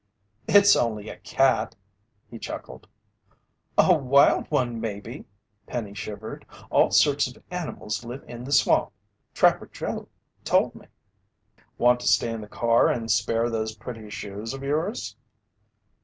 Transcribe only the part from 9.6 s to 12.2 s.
Joe told me." "Want to